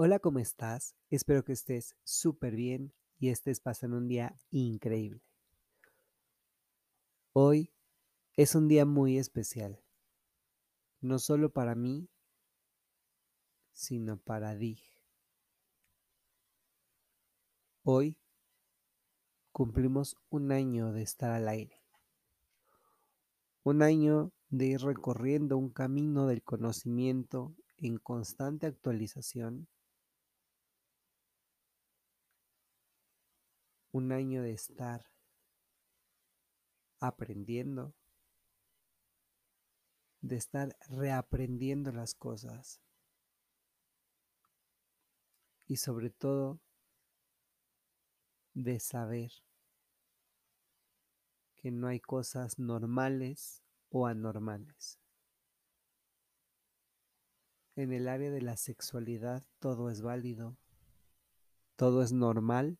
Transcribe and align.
Hola, 0.00 0.20
¿cómo 0.20 0.38
estás? 0.38 0.94
Espero 1.10 1.44
que 1.44 1.50
estés 1.50 1.96
súper 2.04 2.54
bien 2.54 2.94
y 3.18 3.30
estés 3.30 3.58
pasando 3.58 3.96
un 3.96 4.06
día 4.06 4.38
increíble. 4.52 5.20
Hoy 7.32 7.72
es 8.36 8.54
un 8.54 8.68
día 8.68 8.86
muy 8.86 9.18
especial, 9.18 9.82
no 11.00 11.18
solo 11.18 11.52
para 11.52 11.74
mí, 11.74 12.08
sino 13.72 14.18
para 14.18 14.54
Dig. 14.54 14.78
Hoy 17.82 18.16
cumplimos 19.50 20.16
un 20.30 20.52
año 20.52 20.92
de 20.92 21.02
estar 21.02 21.32
al 21.32 21.48
aire, 21.48 21.82
un 23.64 23.82
año 23.82 24.30
de 24.48 24.66
ir 24.66 24.80
recorriendo 24.80 25.58
un 25.58 25.70
camino 25.70 26.28
del 26.28 26.44
conocimiento 26.44 27.56
en 27.78 27.98
constante 27.98 28.68
actualización 28.68 29.66
un 33.92 34.12
año 34.12 34.42
de 34.42 34.52
estar 34.52 35.10
aprendiendo, 37.00 37.94
de 40.20 40.36
estar 40.36 40.76
reaprendiendo 40.88 41.92
las 41.92 42.14
cosas 42.14 42.80
y 45.66 45.76
sobre 45.76 46.10
todo 46.10 46.60
de 48.54 48.80
saber 48.80 49.30
que 51.56 51.70
no 51.70 51.88
hay 51.88 52.00
cosas 52.00 52.58
normales 52.58 53.62
o 53.90 54.06
anormales. 54.06 54.98
En 57.76 57.92
el 57.92 58.08
área 58.08 58.30
de 58.30 58.42
la 58.42 58.56
sexualidad 58.56 59.44
todo 59.60 59.90
es 59.90 60.02
válido, 60.02 60.56
todo 61.76 62.02
es 62.02 62.12
normal 62.12 62.78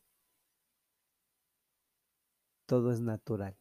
todo 2.69 2.91
es 2.91 3.01
natural. 3.01 3.57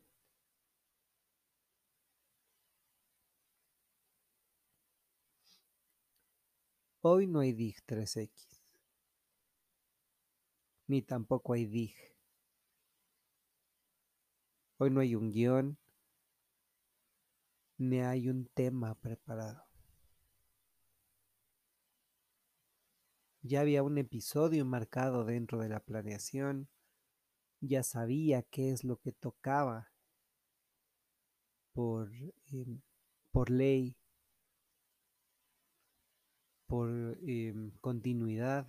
Hoy 7.01 7.27
no 7.27 7.41
hay 7.41 7.55
DIG 7.55 7.77
3X, 7.87 8.61
ni 10.89 11.01
tampoco 11.01 11.55
hay 11.55 11.65
DIG. 11.65 11.95
Hoy 14.77 14.91
no 14.91 15.01
hay 15.01 15.15
un 15.15 15.31
guion, 15.31 15.79
ni 17.79 18.01
hay 18.01 18.29
un 18.29 18.45
tema 18.53 18.95
preparado. 18.95 19.65
Ya 23.41 23.63
había 23.63 23.83
un 23.83 23.97
episodio 23.97 24.67
marcado 24.67 25.25
dentro 25.25 25.61
de 25.61 25.71
la 25.71 25.81
planeación 25.81 26.69
ya 27.61 27.83
sabía 27.83 28.43
qué 28.43 28.71
es 28.71 28.85
lo 28.85 28.97
que 28.97 29.13
tocaba 29.13 29.91
por, 31.73 32.11
em, 32.53 32.81
por 33.31 33.51
ley, 33.51 33.97
por 36.67 36.91
em, 37.23 37.71
continuidad. 37.81 38.67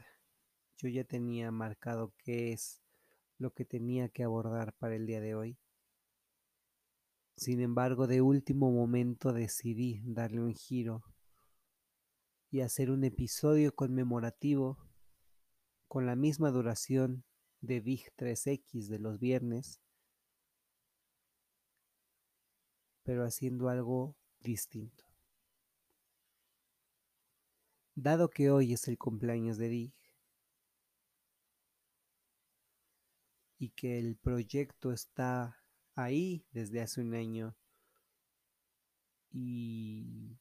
Yo 0.78 0.90
ya 0.90 1.04
tenía 1.04 1.52
marcado 1.52 2.14
qué 2.18 2.54
es 2.54 2.82
lo 3.38 3.52
que 3.54 3.66
tenía 3.66 4.10
que 4.10 4.24
abordar 4.24 4.74
para 4.74 4.96
el 4.96 5.06
día 5.06 5.22
de 5.22 5.36
hoy. 5.36 5.58
Sin 7.36 7.62
embargo, 7.62 8.08
de 8.08 8.22
último 8.22 8.72
momento 8.72 9.32
decidí 9.34 10.02
darle 10.06 10.42
un 10.42 10.54
giro 10.54 11.04
y 12.52 12.62
hacer 12.62 12.92
un 12.92 13.04
episodio 13.04 13.74
conmemorativo 13.74 14.78
con 15.88 16.06
la 16.06 16.16
misma 16.16 16.52
duración 16.52 17.24
de 17.62 17.80
Big 17.80 18.12
3X 18.16 18.88
de 18.88 19.00
los 19.00 19.20
viernes, 19.20 19.82
pero 23.04 23.26
haciendo 23.26 23.70
algo 23.70 24.16
distinto. 24.40 25.06
Dado 27.96 28.30
que 28.30 28.50
hoy 28.50 28.74
es 28.74 28.88
el 28.88 28.98
cumpleaños 28.98 29.58
de 29.58 29.70
Dig 29.70 29.94
y 33.58 33.70
que 33.72 34.00
el 34.00 34.16
proyecto 34.16 34.94
está 34.94 35.58
ahí 35.96 36.46
desde 36.52 36.82
hace 36.82 37.02
un 37.02 37.14
año 37.14 37.58
y 39.32 40.38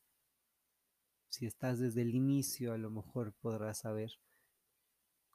si 1.28 1.46
estás 1.46 1.80
desde 1.80 2.02
el 2.02 2.14
inicio 2.14 2.72
a 2.72 2.78
lo 2.78 2.90
mejor 2.90 3.32
podrás 3.32 3.78
saber 3.78 4.12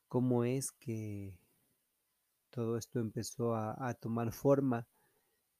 cómo 0.07 0.45
es 0.45 0.71
que 0.71 1.42
todo 2.53 2.77
esto 2.77 2.99
empezó 2.99 3.55
a, 3.55 3.93
tomar 3.95 4.31
forma, 4.31 4.87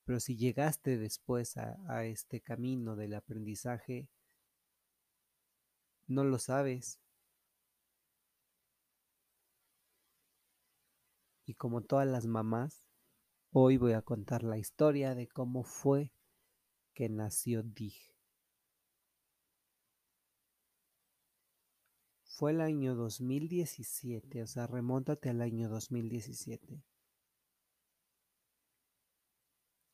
pero 0.06 0.20
si 0.20 0.38
llegaste 0.38 1.00
después 1.00 1.58
a 1.58 2.06
este 2.06 2.40
camino 2.40 2.96
del 2.96 3.16
aprendizaje, 3.16 4.08
no 6.08 6.24
lo 6.24 6.38
sabes. 6.38 7.00
Y 11.46 11.56
como 11.56 11.82
todas 11.82 12.08
las 12.08 12.28
mamás, 12.28 12.88
hoy 13.52 13.78
voy 13.78 13.94
a 13.94 14.04
contar 14.04 14.44
la 14.44 14.58
historia 14.58 15.16
de 15.16 15.28
cómo 15.28 15.64
fue 15.64 16.12
que 16.94 17.10
nació 17.10 17.64
Dig. 17.64 18.13
Fue 22.36 22.50
el 22.50 22.62
año 22.62 22.96
2017, 22.96 24.42
o 24.42 24.48
sea, 24.48 24.66
remóntate 24.66 25.30
al 25.30 25.40
año 25.40 25.70
2017. 25.70 26.82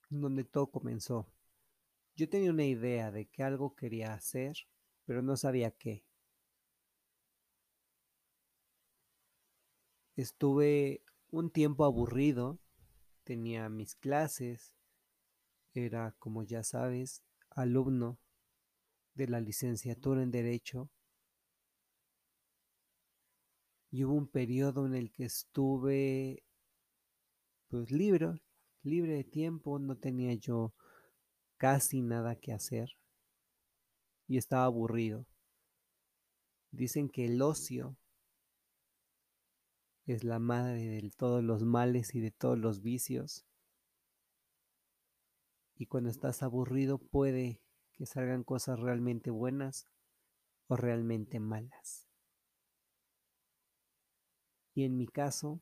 Donde 0.09 0.45
todo 0.45 0.67
comenzó. 0.67 1.28
Yo 2.16 2.29
tenía 2.29 2.51
una 2.51 2.63
idea 2.63 3.11
de 3.11 3.25
que 3.25 3.44
algo 3.44 3.75
quería 3.75 4.13
hacer, 4.13 4.55
pero 5.03 5.22
no 5.22 5.35
sabía 5.35 5.72
qué. 5.72 6.05
Estuve 10.16 11.03
un 11.31 11.51
tiempo 11.51 11.83
aburrido, 11.83 12.57
tenía 13.25 13.67
mis 13.67 13.95
clases, 13.95 14.73
era, 15.73 16.16
como 16.19 16.44
ya 16.44 16.63
sabes, 16.63 17.22
alumno 17.49 18.17
de 19.13 19.28
la 19.28 19.41
licenciatura 19.41 20.23
en 20.23 20.31
Derecho 20.31 20.89
y 23.91 24.03
hubo 24.03 24.13
un 24.13 24.27
periodo 24.27 24.85
en 24.85 24.95
el 24.95 25.11
que 25.11 25.25
estuve 25.25 26.44
pues 27.69 27.91
libre, 27.91 28.41
libre 28.83 29.13
de 29.13 29.23
tiempo, 29.23 29.79
no 29.79 29.97
tenía 29.97 30.33
yo 30.33 30.73
casi 31.57 32.01
nada 32.01 32.35
que 32.35 32.53
hacer 32.53 32.89
y 34.28 34.38
estaba 34.38 34.66
aburrido. 34.66 35.25
Dicen 36.72 37.09
que 37.09 37.25
el 37.25 37.41
ocio 37.41 37.97
es 40.05 40.23
la 40.23 40.39
madre 40.39 40.85
de 40.88 41.11
todos 41.11 41.44
los 41.44 41.63
males 41.63 42.16
y 42.16 42.19
de 42.19 42.31
todos 42.31 42.57
los 42.57 42.81
vicios. 42.81 43.45
Y 45.75 45.85
cuando 45.85 46.09
estás 46.09 46.44
aburrido 46.44 46.97
puede 46.97 47.61
que 47.94 48.05
salgan 48.05 48.44
cosas 48.44 48.79
realmente 48.79 49.29
buenas 49.29 49.85
o 50.67 50.75
realmente 50.75 51.39
malas. 51.39 52.09
Y 54.74 54.84
en 54.84 54.97
mi 54.97 55.07
caso, 55.07 55.62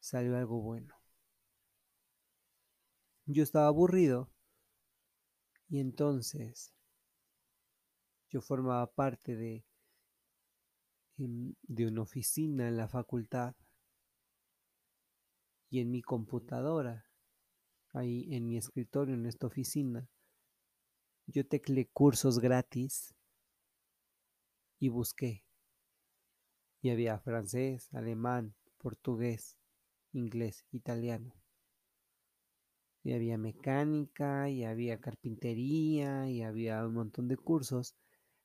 salió 0.00 0.36
algo 0.36 0.60
bueno. 0.60 0.94
Yo 3.26 3.42
estaba 3.42 3.68
aburrido 3.68 4.30
y 5.68 5.78
entonces 5.78 6.74
yo 8.28 8.40
formaba 8.40 8.92
parte 8.92 9.36
de, 9.36 9.64
de 11.16 11.86
una 11.86 12.02
oficina 12.02 12.68
en 12.68 12.76
la 12.76 12.88
facultad 12.88 13.54
y 15.70 15.80
en 15.80 15.90
mi 15.90 16.02
computadora, 16.02 17.06
ahí 17.94 18.26
en 18.34 18.46
mi 18.46 18.58
escritorio, 18.58 19.14
en 19.14 19.24
esta 19.24 19.46
oficina, 19.46 20.06
yo 21.26 21.46
tecleé 21.46 21.88
cursos 21.88 22.40
gratis 22.40 23.14
y 24.78 24.88
busqué 24.88 25.44
y 26.82 26.90
había 26.90 27.18
francés, 27.20 27.88
alemán, 27.94 28.54
portugués, 28.78 29.56
inglés, 30.12 30.66
italiano. 30.72 31.32
Y 33.04 33.12
había 33.12 33.38
mecánica, 33.38 34.50
y 34.50 34.64
había 34.64 35.00
carpintería, 35.00 36.28
y 36.28 36.42
había 36.42 36.84
un 36.84 36.94
montón 36.94 37.28
de 37.28 37.36
cursos 37.36 37.94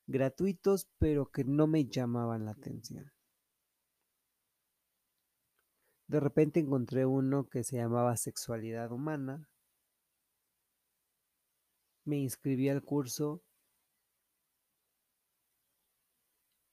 gratuitos, 0.06 0.88
pero 0.98 1.30
que 1.30 1.44
no 1.44 1.66
me 1.66 1.84
llamaban 1.84 2.44
la 2.44 2.52
atención. 2.52 3.12
De 6.06 6.20
repente 6.20 6.60
encontré 6.60 7.04
uno 7.04 7.48
que 7.48 7.64
se 7.64 7.76
llamaba 7.76 8.16
Sexualidad 8.16 8.92
Humana. 8.92 9.48
Me 12.04 12.18
inscribí 12.18 12.68
al 12.68 12.82
curso 12.82 13.42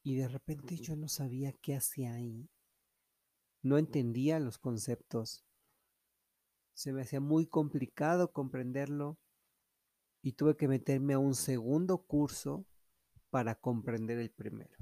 Y 0.06 0.18
de 0.18 0.28
repente 0.28 0.78
yo 0.78 0.96
no 0.96 1.07
sabía 1.07 1.52
qué 1.52 1.75
hacía 1.75 2.13
ahí. 2.13 2.48
No 3.63 3.80
entendía 3.80 4.40
los 4.40 4.60
conceptos. 4.60 5.44
Se 6.75 6.94
me 6.94 7.02
hacía 7.02 7.19
muy 7.19 7.48
complicado 7.48 8.31
comprenderlo 8.31 9.18
y 10.22 10.34
tuve 10.34 10.57
que 10.57 10.68
meterme 10.68 11.16
a 11.16 11.19
un 11.19 11.34
segundo 11.34 12.06
curso 12.06 12.68
para 13.31 13.56
comprender 13.56 14.19
el 14.19 14.30
primero. 14.30 14.78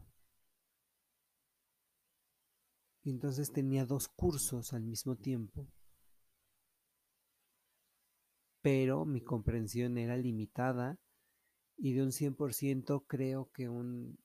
Y 3.04 3.12
entonces 3.12 3.54
tenía 3.54 3.86
dos 3.86 4.10
cursos 4.10 4.74
al 4.74 4.84
mismo 4.84 5.16
tiempo, 5.16 5.70
pero 8.62 9.06
mi 9.06 9.22
comprensión 9.22 9.98
era 9.98 10.18
limitada 10.18 11.00
y 11.78 11.94
de 11.94 12.04
un 12.04 12.12
100% 12.12 13.06
creo 13.08 13.50
que 13.54 13.70
un 13.70 14.18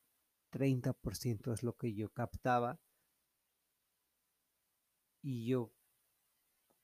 30% 0.51 1.53
es 1.53 1.63
lo 1.63 1.77
que 1.77 1.95
yo 1.95 2.11
captaba 2.11 2.81
y 5.23 5.47
yo 5.47 5.73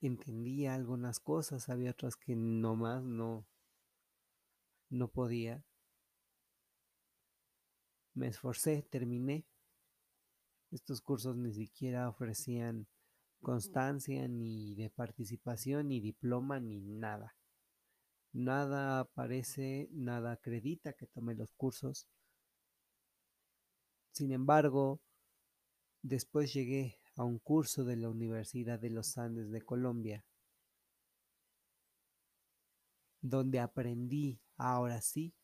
entendía 0.01 0.75
algunas 0.75 1.21
cosas, 1.21 1.69
había 1.69 1.93
otras 1.93 2.17
que 2.17 2.37
nomás 2.37 3.03
no, 3.03 3.47
no 4.91 5.09
podía. 5.09 5.65
Me 8.15 8.29
esforcé, 8.29 8.83
terminé. 8.83 9.47
Estos 10.71 11.01
cursos 11.01 11.37
ni 11.37 11.53
siquiera 11.53 12.09
ofrecían 12.09 12.87
constancia 13.41 14.27
ni 14.29 14.75
de 14.75 14.91
participación, 14.91 15.89
ni 15.89 16.01
diploma, 16.01 16.61
ni 16.61 16.81
nada. 16.81 17.37
Nada 18.33 19.01
aparece, 19.01 19.89
nada 19.93 20.33
acredita 20.33 20.93
que 20.95 21.07
tome 21.07 21.35
los 21.35 21.53
cursos. 21.53 22.09
Sin 24.15 24.31
embargo, 24.31 25.01
después 26.01 26.55
llegué 26.55 27.01
a 27.17 27.25
un 27.25 27.41
curso 27.41 27.85
de 27.85 27.97
la 27.97 28.09
Universidad 28.09 28.79
de 28.79 28.91
los 28.91 29.19
Andes 29.19 29.51
de 29.51 29.61
Colombia, 29.61 30.25
donde 33.21 33.59
aprendí 33.59 34.41
ahora 34.57 35.01
sí 35.01 35.35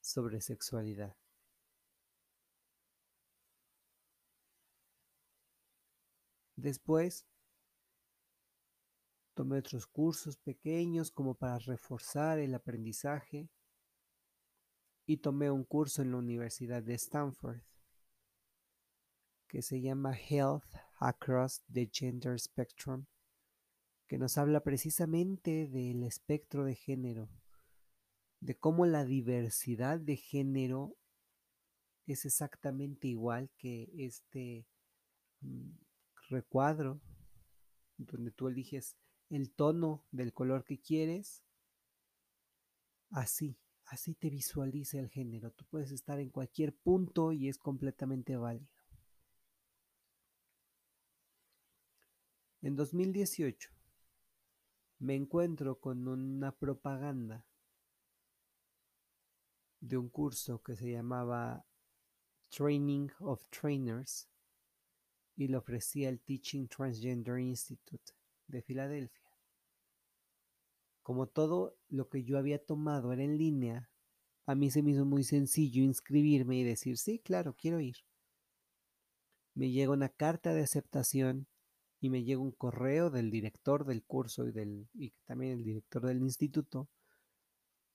sobre 0.00 0.40
sexualidad. 0.40 1.14
Después 6.56 7.26
tomé 9.34 9.58
otros 9.58 9.86
cursos 9.86 10.38
pequeños 10.38 11.10
como 11.10 11.34
para 11.34 11.58
reforzar 11.58 12.38
el 12.38 12.54
aprendizaje 12.54 13.50
y 15.10 15.16
tomé 15.16 15.50
un 15.50 15.64
curso 15.64 16.02
en 16.02 16.12
la 16.12 16.18
Universidad 16.18 16.84
de 16.84 16.94
Stanford 16.94 17.58
que 19.48 19.60
se 19.60 19.80
llama 19.80 20.16
Health 20.16 20.62
Across 21.00 21.64
the 21.72 21.90
Gender 21.92 22.38
Spectrum, 22.38 23.06
que 24.06 24.18
nos 24.18 24.38
habla 24.38 24.60
precisamente 24.60 25.66
del 25.66 26.04
espectro 26.04 26.64
de 26.64 26.76
género 26.76 27.28
de 28.38 28.56
cómo 28.56 28.86
la 28.86 29.04
diversidad 29.04 29.98
de 29.98 30.14
género 30.14 30.94
es 32.06 32.24
exactamente 32.24 33.08
igual 33.08 33.50
que 33.58 33.90
este 33.96 34.64
mm, 35.40 35.72
recuadro 36.28 37.00
donde 37.96 38.30
tú 38.30 38.46
eliges 38.46 38.96
el 39.28 39.50
tono 39.50 40.04
del 40.12 40.32
color 40.32 40.62
que 40.62 40.78
quieres. 40.78 41.42
Así, 43.10 43.59
así 43.90 44.14
te 44.14 44.30
visualiza 44.30 44.98
el 44.98 45.08
género. 45.08 45.50
Tú 45.50 45.64
puedes 45.64 45.90
estar 45.90 46.20
en 46.20 46.30
cualquier 46.30 46.72
punto 46.74 47.32
y 47.32 47.48
es 47.48 47.58
completamente 47.58 48.36
válido. 48.36 48.70
En 52.62 52.76
2018 52.76 53.70
me 55.00 55.16
encuentro 55.16 55.80
con 55.80 56.06
una 56.06 56.52
propaganda 56.52 57.44
de 59.80 59.96
un 59.96 60.08
curso 60.08 60.62
que 60.62 60.76
se 60.76 60.92
llamaba 60.92 61.66
Training 62.50 63.08
of 63.20 63.44
Trainers 63.48 64.28
y 65.36 65.48
lo 65.48 65.58
ofrecía 65.58 66.10
el 66.10 66.20
Teaching 66.20 66.68
Transgender 66.68 67.38
Institute 67.38 68.12
de 68.46 68.62
Filadelfia. 68.62 69.19
Como 71.02 71.26
todo 71.26 71.76
lo 71.88 72.08
que 72.08 72.24
yo 72.24 72.38
había 72.38 72.64
tomado 72.64 73.12
era 73.12 73.22
en 73.22 73.38
línea, 73.38 73.90
a 74.46 74.54
mí 74.54 74.70
se 74.70 74.82
me 74.82 74.92
hizo 74.92 75.04
muy 75.04 75.24
sencillo 75.24 75.82
inscribirme 75.82 76.58
y 76.58 76.64
decir, 76.64 76.98
sí, 76.98 77.18
claro, 77.18 77.54
quiero 77.56 77.80
ir. 77.80 77.96
Me 79.54 79.70
llega 79.70 79.92
una 79.92 80.08
carta 80.08 80.54
de 80.54 80.62
aceptación 80.62 81.46
y 82.00 82.10
me 82.10 82.24
llega 82.24 82.40
un 82.40 82.52
correo 82.52 83.10
del 83.10 83.30
director 83.30 83.84
del 83.84 84.02
curso 84.02 84.46
y, 84.46 84.52
del, 84.52 84.88
y 84.94 85.12
también 85.24 85.52
el 85.52 85.64
director 85.64 86.06
del 86.06 86.18
instituto, 86.18 86.88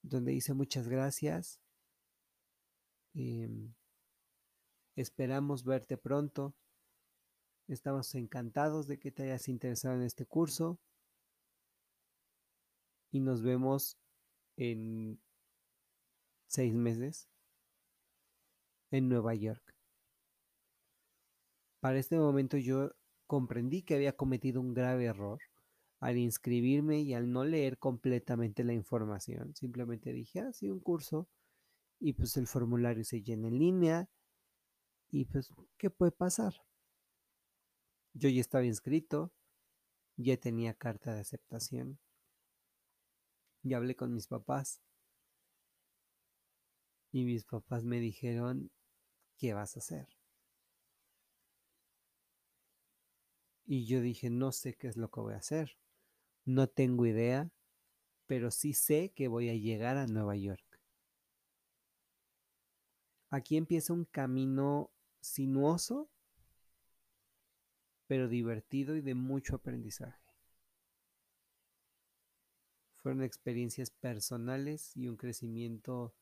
donde 0.04 0.32
dice 0.32 0.54
muchas 0.54 0.88
gracias, 0.88 1.60
Em, 3.16 3.74
esperamos 4.98 5.64
verte 5.64 5.98
pronto. 5.98 6.54
Estamos 7.68 8.14
encantados 8.14 8.88
de 8.88 9.00
que 9.00 9.12
te 9.12 9.24
hayas 9.24 9.48
interesado 9.48 9.96
en 9.96 10.04
este 10.04 10.26
curso. 10.26 10.80
Y 13.16 13.22
nos 13.22 13.42
vemos 13.42 13.98
en 14.58 15.22
seis 16.48 16.74
meses 16.74 17.30
en 18.92 19.08
Nueva 19.08 19.34
York. 19.36 19.74
Para 21.80 21.98
este 21.98 22.18
momento 22.18 22.58
yo 22.58 22.92
comprendí 23.26 23.84
que 23.84 23.96
había 23.96 24.18
cometido 24.18 24.60
un 24.60 24.74
grave 24.74 25.06
error 25.06 25.40
al 26.02 26.18
inscribirme 26.18 27.00
y 27.04 27.14
al 27.14 27.32
no 27.32 27.46
leer 27.46 27.78
completamente 27.78 28.66
la 28.66 28.74
información. 28.74 29.56
Simplemente 29.56 30.12
dije, 30.12 30.42
ah, 30.42 30.52
sí, 30.52 30.70
un 30.70 30.82
curso 30.82 31.30
y 32.02 32.12
pues 32.12 32.36
el 32.36 32.48
formulario 32.48 33.06
se 33.06 33.22
llena 33.22 33.48
en 33.48 33.60
línea 33.60 34.10
y 35.10 35.24
pues, 35.24 35.54
¿qué 35.78 35.90
puede 35.90 36.12
pasar? 36.12 36.54
Yo 38.14 38.28
ya 38.28 38.42
estaba 38.42 38.66
inscrito, 38.66 39.32
ya 40.18 40.36
tenía 40.36 40.74
carta 40.74 41.14
de 41.14 41.22
aceptación, 41.22 41.98
ya 43.66 43.78
hablé 43.78 43.96
con 43.96 44.14
mis 44.14 44.28
papás 44.28 44.80
y 47.12 47.26
mis 47.26 47.46
papás 47.46 47.84
me 47.84 48.00
dijeron, 48.00 48.72
¿qué 49.38 49.54
vas 49.54 49.76
a 49.76 49.80
hacer? 49.80 50.08
Y 53.66 53.88
yo 53.88 54.02
dije, 54.02 54.30
no 54.30 54.52
sé 54.52 54.76
qué 54.76 54.88
es 54.88 54.98
lo 54.98 55.10
que 55.10 55.20
voy 55.20 55.34
a 55.34 55.38
hacer, 55.38 55.78
no 56.46 56.68
tengo 56.68 57.08
idea, 57.08 57.50
pero 58.28 58.52
sí 58.52 58.74
sé 58.74 59.12
que 59.16 59.28
voy 59.28 59.50
a 59.50 59.56
llegar 59.56 59.98
a 59.98 60.06
Nueva 60.06 60.36
York. 60.36 60.80
Aquí 63.32 63.58
empieza 63.58 63.94
un 63.94 64.06
camino 64.06 64.92
sinuoso, 65.22 66.12
pero 68.06 68.28
divertido 68.28 68.96
y 68.96 69.02
de 69.02 69.16
mucho 69.16 69.56
aprendizaje. 69.56 70.25
Fueron 73.06 73.22
experiencias 73.22 73.92
personales 73.92 74.98
y 74.98 75.08
un 75.08 75.16
crecimiento 75.16 76.16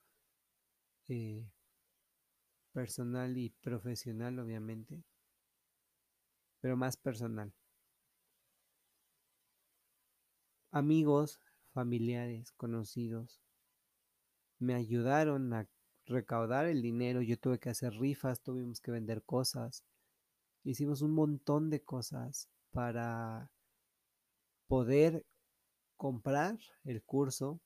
eh, 1.08 1.50
personal 2.74 3.38
y 3.38 3.52
profesional, 3.52 4.38
obviamente, 4.38 5.02
pero 6.60 6.75
más 6.75 6.98
personal. 6.98 7.54
Amigos, 10.72 11.40
familiares, 11.72 12.52
conocidos, 12.52 13.40
me 14.60 14.74
ayudaron 14.74 15.54
a 15.54 15.70
recaudar 16.06 16.66
el 16.66 16.82
dinero, 16.82 17.22
yo 17.22 17.40
tuve 17.40 17.60
que 17.60 17.70
hacer 17.70 17.94
rifas, 17.94 18.42
tuvimos 18.42 18.82
que 18.82 18.92
vender 18.92 19.24
cosas, 19.24 19.86
hicimos 20.66 21.02
un 21.02 21.13
montón 21.13 21.70
de 21.70 21.82
cosas 21.82 22.50
para 22.74 23.50
poder 24.68 25.25
comprar 25.98 26.58
el 26.84 27.04
curso. 27.04 27.60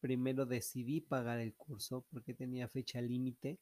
Primero 0.00 0.46
decidí 0.46 1.00
pagar 1.00 1.40
el 1.40 1.54
curso 1.54 2.06
porque 2.10 2.34
tenía 2.34 2.68
fecha 2.68 3.00
límite 3.00 3.58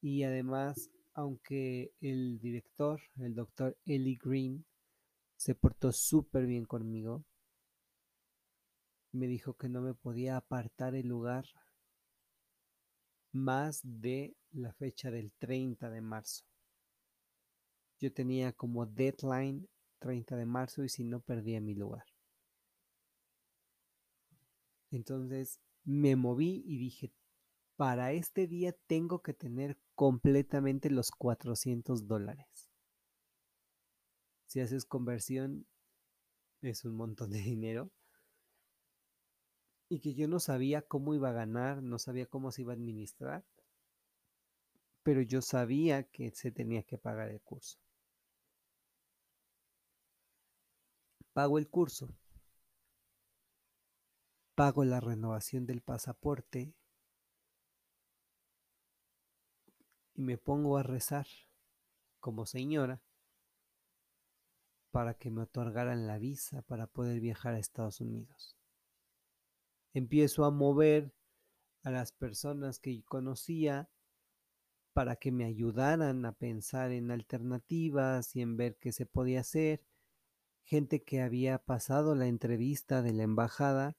y 0.00 0.22
además, 0.22 0.90
aunque 1.14 1.92
el 2.00 2.38
director, 2.38 3.00
el 3.18 3.34
doctor 3.34 3.76
Ellie 3.84 4.18
Green, 4.22 4.64
se 5.36 5.54
portó 5.54 5.92
súper 5.92 6.46
bien 6.46 6.64
conmigo, 6.64 7.24
me 9.12 9.26
dijo 9.26 9.54
que 9.54 9.68
no 9.68 9.80
me 9.80 9.94
podía 9.94 10.36
apartar 10.36 10.94
el 10.94 11.08
lugar 11.08 11.46
más 13.32 13.80
de 13.82 14.36
la 14.52 14.72
fecha 14.72 15.10
del 15.10 15.32
30 15.38 15.90
de 15.90 16.00
marzo. 16.00 16.44
Yo 18.00 18.12
tenía 18.12 18.52
como 18.52 18.86
deadline 18.86 19.68
30 19.98 20.36
de 20.36 20.46
marzo 20.46 20.84
y 20.84 20.88
si 20.88 21.04
no 21.04 21.20
perdía 21.20 21.60
mi 21.60 21.74
lugar. 21.74 22.04
Entonces 24.90 25.60
me 25.84 26.16
moví 26.16 26.62
y 26.66 26.78
dije, 26.78 27.12
para 27.76 28.12
este 28.12 28.46
día 28.46 28.72
tengo 28.86 29.22
que 29.22 29.34
tener 29.34 29.78
completamente 29.94 30.90
los 30.90 31.10
400 31.10 32.06
dólares. 32.06 32.70
Si 34.46 34.60
haces 34.60 34.84
conversión, 34.84 35.66
es 36.62 36.84
un 36.84 36.96
montón 36.96 37.30
de 37.30 37.40
dinero. 37.40 37.90
Y 39.90 40.00
que 40.00 40.14
yo 40.14 40.28
no 40.28 40.40
sabía 40.40 40.82
cómo 40.82 41.14
iba 41.14 41.30
a 41.30 41.32
ganar, 41.32 41.82
no 41.82 41.98
sabía 41.98 42.26
cómo 42.26 42.50
se 42.50 42.62
iba 42.62 42.72
a 42.72 42.76
administrar, 42.76 43.44
pero 45.02 45.22
yo 45.22 45.40
sabía 45.40 46.02
que 46.02 46.30
se 46.32 46.50
tenía 46.50 46.82
que 46.82 46.98
pagar 46.98 47.30
el 47.30 47.40
curso. 47.40 47.78
Pago 51.32 51.58
el 51.58 51.68
curso, 51.68 52.08
pago 54.58 54.84
la 54.84 54.98
renovación 54.98 55.66
del 55.66 55.82
pasaporte 55.82 56.74
y 60.14 60.22
me 60.22 60.36
pongo 60.36 60.78
a 60.78 60.82
rezar 60.82 61.28
como 62.18 62.44
señora 62.44 63.00
para 64.90 65.14
que 65.14 65.30
me 65.30 65.42
otorgaran 65.42 66.08
la 66.08 66.18
visa 66.18 66.62
para 66.62 66.88
poder 66.88 67.20
viajar 67.20 67.54
a 67.54 67.60
Estados 67.60 68.00
Unidos. 68.00 68.56
Empiezo 69.94 70.44
a 70.44 70.50
mover 70.50 71.14
a 71.84 71.92
las 71.92 72.10
personas 72.10 72.80
que 72.80 73.04
conocía 73.04 73.88
para 74.92 75.14
que 75.14 75.30
me 75.30 75.44
ayudaran 75.44 76.26
a 76.26 76.32
pensar 76.32 76.90
en 76.90 77.12
alternativas 77.12 78.34
y 78.34 78.40
en 78.40 78.56
ver 78.56 78.76
qué 78.80 78.90
se 78.90 79.06
podía 79.06 79.42
hacer. 79.42 79.84
Gente 80.64 81.04
que 81.04 81.22
había 81.22 81.58
pasado 81.58 82.16
la 82.16 82.26
entrevista 82.26 83.02
de 83.02 83.12
la 83.12 83.22
embajada, 83.22 83.96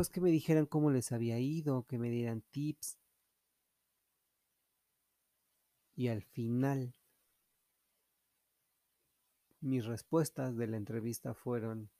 pues 0.00 0.08
que 0.08 0.22
me 0.22 0.30
dijeran 0.30 0.64
cómo 0.64 0.90
les 0.90 1.12
había 1.12 1.38
ido, 1.38 1.82
que 1.82 1.98
me 1.98 2.08
dieran 2.08 2.40
tips. 2.40 2.96
Y 5.94 6.08
al 6.08 6.22
final 6.22 6.94
mis 9.60 9.84
respuestas 9.84 10.56
de 10.56 10.68
la 10.68 10.78
entrevista 10.78 11.34
fueron 11.34 11.90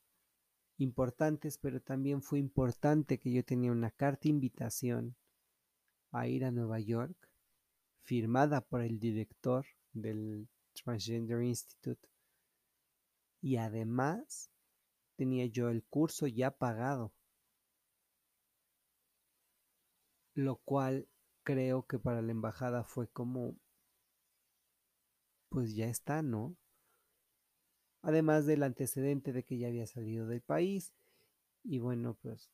importantes, 0.78 1.58
pero 1.58 1.82
también 1.82 2.22
fue 2.22 2.38
importante 2.38 3.18
que 3.18 3.32
yo 3.32 3.44
tenía 3.44 3.70
una 3.70 3.90
carta 3.90 4.28
invitación 4.28 5.14
a 6.10 6.26
ir 6.26 6.46
a 6.46 6.50
Nueva 6.50 6.80
York, 6.80 7.28
firmada 8.00 8.62
por 8.62 8.80
el 8.80 8.98
director 8.98 9.66
del 9.92 10.48
Transgender 10.72 11.42
Institute, 11.42 12.08
y 13.42 13.56
además 13.56 14.50
tenía 15.16 15.44
yo 15.44 15.68
el 15.68 15.84
curso 15.84 16.26
ya 16.26 16.50
pagado, 16.50 17.12
lo 20.34 20.56
cual 20.56 21.08
creo 21.42 21.86
que 21.86 21.98
para 21.98 22.22
la 22.22 22.32
embajada 22.32 22.84
fue 22.84 23.08
como, 23.08 23.56
pues 25.48 25.74
ya 25.74 25.86
está, 25.86 26.22
¿no? 26.22 26.56
además 28.02 28.46
del 28.46 28.62
antecedente 28.62 29.32
de 29.32 29.44
que 29.44 29.58
ya 29.58 29.68
había 29.68 29.86
salido 29.86 30.26
del 30.26 30.40
país 30.40 30.92
y 31.62 31.78
bueno, 31.78 32.16
pues 32.22 32.50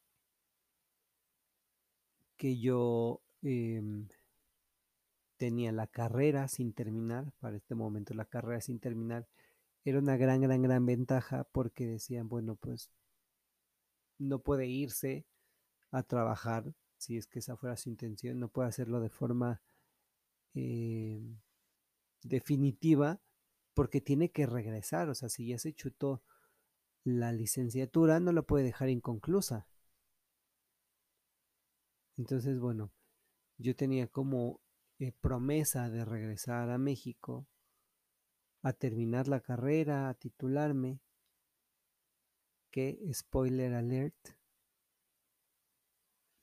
que 2.36 2.58
yo 2.58 3.22
em, 3.42 4.08
tenía 5.36 5.72
la 5.72 5.86
carrera 5.86 6.48
sin 6.48 6.72
terminar, 6.72 7.32
para 7.40 7.56
este 7.56 7.74
momento 7.74 8.14
la 8.14 8.26
carrera 8.26 8.60
sin 8.60 8.80
terminar, 8.80 9.26
era 9.84 9.98
una 10.00 10.16
gran, 10.16 10.40
gran, 10.40 10.62
gran 10.62 10.84
ventaja 10.84 11.44
porque 11.44 11.86
decían, 11.86 12.28
bueno, 12.28 12.56
pues 12.56 12.90
no 14.18 14.40
puede 14.40 14.66
irse 14.66 15.26
a 15.90 16.02
trabajar, 16.02 16.74
si 17.06 17.16
es 17.16 17.28
que 17.28 17.38
esa 17.38 17.56
fuera 17.56 17.76
su 17.76 17.88
intención, 17.88 18.40
no 18.40 18.48
puede 18.48 18.68
hacerlo 18.68 19.00
de 19.00 19.10
forma 19.10 19.62
em, 20.54 21.38
definitiva, 22.24 23.20
porque 23.74 24.00
tiene 24.00 24.32
que 24.32 24.46
regresar, 24.46 25.08
o 25.08 25.14
sea, 25.14 25.28
si 25.28 25.46
ya 25.46 25.58
se 25.58 25.72
chutó 25.72 26.24
la 27.04 27.32
licenciatura, 27.32 28.18
no 28.18 28.32
la 28.32 28.42
puede 28.42 28.64
dejar 28.64 28.88
inconclusa. 28.88 29.68
Entonces, 32.16 32.58
bueno, 32.58 32.90
yo 33.56 33.76
tenía 33.76 34.08
como 34.08 34.60
eh, 34.98 35.12
promesa 35.12 35.88
de 35.90 36.04
regresar 36.04 36.70
a 36.70 36.78
México, 36.78 37.46
a 38.62 38.72
terminar 38.72 39.28
la 39.28 39.40
carrera, 39.40 40.08
a 40.08 40.14
titularme, 40.14 41.00
que, 42.72 42.98
spoiler 43.12 43.74
alert, 43.74 44.35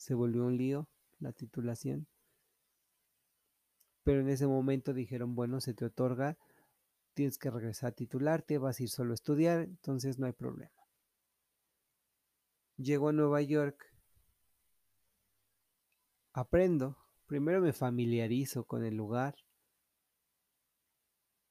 se 0.04 0.14
volvió 0.14 0.46
un 0.46 0.58
lío 0.58 0.90
la 1.20 1.32
titulación. 1.32 2.08
Pero 4.04 4.20
en 4.20 4.28
ese 4.28 4.48
momento 4.48 4.94
dijeron, 4.94 5.34
bueno, 5.34 5.62
se 5.62 5.74
te 5.74 5.86
otorga 5.86 6.38
tienes 7.14 7.38
que 7.38 7.52
regresar 7.52 7.90
a 7.92 7.96
titularte, 7.96 8.58
vas 8.58 8.80
a 8.80 8.84
ir 8.84 8.90
solo 8.90 9.12
a 9.12 9.16
estudiar, 9.16 9.62
entonces 9.62 10.20
no 10.20 10.26
hay 10.26 10.34
problema. 10.34 10.72
Llego 12.78 13.10
a 13.10 13.14
Nueva 13.14 13.42
York, 13.42 13.86
aprendo, 16.34 16.98
primero 17.28 17.62
me 17.62 17.72
familiarizo 17.72 18.66
con 18.66 18.84
el 18.84 18.96
lugar, 18.96 19.36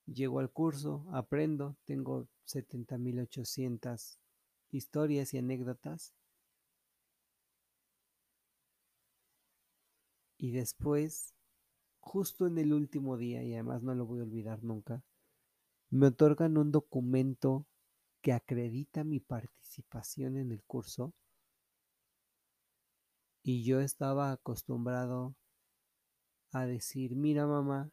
llego 0.07 0.41
al 0.41 0.51
curso, 0.51 1.07
aprendo, 1.13 1.77
tengo 1.85 2.29
70.800 2.45 4.19
historias 4.73 5.33
y 5.33 5.39
anécdotas. 5.39 6.13
Y 10.43 10.51
después, 10.51 11.37
justo 12.01 12.49
en 12.49 12.59
el 12.59 12.73
último 12.73 13.17
día, 13.17 13.45
y 13.45 13.55
además 13.55 13.85
no 13.85 13.95
lo 13.95 14.07
voy 14.07 14.19
a 14.19 14.25
olvidar 14.25 14.65
nunca, 14.65 15.01
me 15.89 16.09
otorgan 16.09 16.59
un 16.59 16.73
documento 16.73 17.65
que 18.23 18.33
acredita 18.33 19.05
mi 19.05 19.21
participación 19.21 20.37
en 20.37 20.51
el 20.51 20.65
curso 20.65 21.15
y 23.45 23.63
yo 23.63 23.79
estaba 23.79 24.33
acostumbrado 24.33 25.37
a 26.51 26.67
decir, 26.67 27.15
mira 27.15 27.47
mamá, 27.47 27.93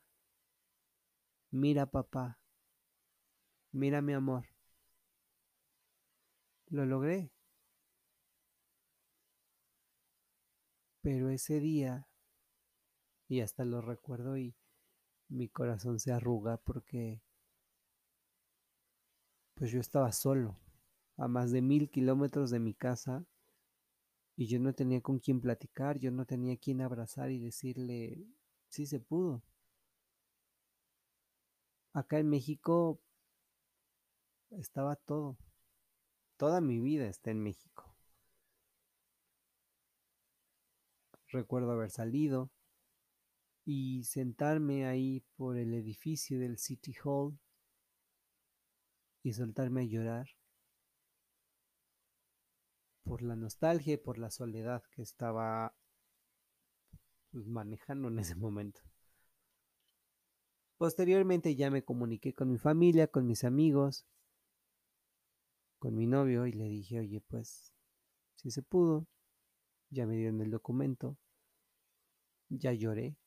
mira 1.52 1.86
papá, 1.86 2.40
mira 3.72 4.02
mi 4.02 4.14
amor. 4.14 4.48
Lo 6.70 6.88
logré. 6.88 7.30
Pero 11.02 11.30
ese 11.30 11.60
día, 11.60 12.09
y 13.30 13.42
hasta 13.42 13.64
lo 13.64 13.80
recuerdo 13.80 14.38
y 14.38 14.56
mi 15.30 15.48
corazón 15.48 16.00
se 16.00 16.12
arruga 16.12 16.58
porque 16.58 17.22
pues 19.54 19.72
yo 19.72 19.80
estaba 19.80 20.12
solo, 20.12 20.58
a 21.18 21.28
más 21.28 21.52
de 21.52 21.62
mil 21.62 21.90
kilómetros 21.90 22.50
de 22.50 22.60
mi 22.60 22.74
casa, 22.74 23.26
y 24.38 24.48
yo 24.48 24.58
no 24.58 24.74
tenía 24.74 25.02
con 25.02 25.20
quién 25.20 25.42
platicar, 25.42 26.00
yo 26.00 26.12
no 26.12 26.26
tenía 26.26 26.56
quien 26.56 26.82
abrazar 26.82 27.30
y 27.30 27.40
decirle, 27.40 28.26
sí 28.70 28.86
se 28.86 29.02
pudo. 29.02 29.44
Acá 31.92 32.20
en 32.20 32.30
México 32.30 33.02
estaba 34.52 34.96
todo, 34.96 35.38
toda 36.38 36.62
mi 36.62 36.80
vida 36.80 37.08
está 37.08 37.32
en 37.32 37.44
México. 37.44 37.94
Recuerdo 41.28 41.72
haber 41.74 41.92
salido 41.92 42.50
y 43.72 44.04
sentarme 44.04 44.88
ahí 44.88 45.24
por 45.38 45.56
el 45.56 45.76
edificio 45.76 46.40
del 46.40 46.58
City 46.58 46.96
Hall 47.04 47.38
y 49.22 49.34
soltarme 49.34 49.82
a 49.82 49.84
llorar 49.84 50.28
por 53.04 53.22
la 53.22 53.36
nostalgia 53.36 53.94
y 53.94 53.98
por 53.98 54.18
la 54.18 54.32
soledad 54.32 54.82
que 54.90 55.04
estaba 55.04 55.76
pues, 57.30 57.46
manejando 57.46 58.08
en 58.08 58.18
ese 58.18 58.34
momento. 58.34 58.82
Posteriormente 60.80 61.56
ya 61.56 61.70
me 61.70 61.84
comuniqué 61.84 62.34
con 62.34 62.50
mi 62.50 62.58
familia, 62.58 63.06
con 63.06 63.28
mis 63.28 63.44
amigos, 63.44 64.08
con 65.78 65.94
mi 65.94 66.08
novio 66.08 66.48
y 66.48 66.54
le 66.54 66.64
dije, 66.64 67.02
oye, 67.02 67.22
pues 67.22 67.72
si 68.34 68.50
se 68.50 68.64
pudo, 68.64 69.06
ya 69.92 70.08
me 70.08 70.16
dieron 70.16 70.42
el 70.42 70.50
documento, 70.50 71.20
ya 72.50 72.74
lloré. 72.74 73.19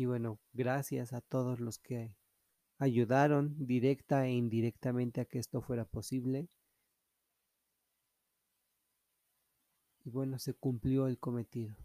Y 0.00 0.06
bueno, 0.06 0.40
gracias 0.54 1.12
a 1.12 1.20
todos 1.20 1.60
los 1.60 1.78
que 1.78 2.16
ayudaron 2.78 3.54
directa 3.66 4.26
e 4.26 4.32
indirectamente 4.32 5.20
a 5.20 5.26
que 5.26 5.38
esto 5.38 5.60
fuera 5.60 5.84
posible. 5.84 6.48
Y 10.02 10.08
bueno, 10.08 10.38
se 10.38 10.54
cumplió 10.54 11.06
el 11.06 11.18
cometido. 11.18 11.76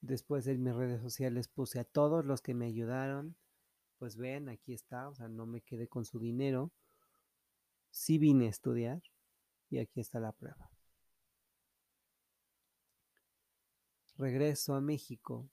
Después 0.00 0.46
en 0.46 0.62
mis 0.62 0.76
redes 0.76 1.02
sociales 1.02 1.48
puse 1.48 1.80
a 1.80 1.84
todos 1.84 2.24
los 2.24 2.40
que 2.40 2.54
me 2.54 2.66
ayudaron. 2.66 3.34
Pues 3.98 4.16
ven, 4.16 4.48
aquí 4.48 4.74
está, 4.74 5.08
o 5.08 5.14
sea, 5.16 5.26
no 5.26 5.44
me 5.44 5.60
quedé 5.60 5.88
con 5.88 6.04
su 6.04 6.20
dinero. 6.20 6.70
Sí 7.90 8.16
vine 8.18 8.46
a 8.46 8.50
estudiar 8.50 9.02
y 9.70 9.78
aquí 9.78 9.98
está 9.98 10.20
la 10.20 10.30
prueba. 10.30 10.75
Regreso 14.18 14.74
a 14.74 14.80
México, 14.80 15.48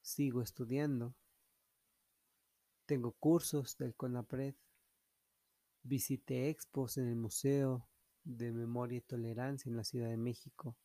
sigo 0.00 0.42
estudiando, 0.42 1.14
tengo 2.86 3.12
cursos 3.12 3.76
del 3.76 3.94
CONAPRED, 3.94 4.54
visité 5.82 6.48
expos 6.50 6.98
en 6.98 7.08
el 7.08 7.16
Museo 7.16 7.88
de 8.24 8.52
Memoria 8.52 8.98
y 8.98 9.00
Tolerancia 9.02 9.68
en 9.68 9.76
la 9.76 9.84
Ciudad 9.84 10.08
de 10.08 10.16
México, 10.16 10.76